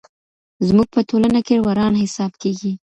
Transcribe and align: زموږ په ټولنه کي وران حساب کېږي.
زموږ 0.67 0.87
په 0.95 1.01
ټولنه 1.09 1.39
کي 1.47 1.55
وران 1.67 1.93
حساب 2.01 2.31
کېږي. 2.41 2.71